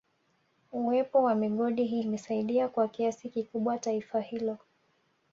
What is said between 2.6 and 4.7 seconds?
kwa kiasi kikubwa taifa hilo